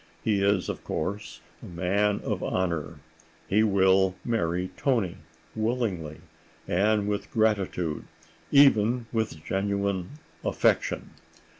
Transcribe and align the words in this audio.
He 0.23 0.41
is, 0.43 0.67
of 0.67 0.83
course, 0.83 1.41
a 1.61 1.67
man 1.67 2.21
of 2.21 2.41
honor. 2.41 2.97
He 3.47 3.61
will 3.61 4.15
marry 4.25 4.71
Toni—willingly 4.75 6.21
and 6.67 7.07
with 7.07 7.29
gratitude, 7.31 8.05
even 8.51 9.05
with 9.13 9.45
genuine 9.45 10.13
affection. 10.43 11.11